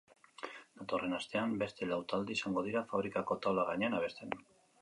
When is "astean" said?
1.17-1.53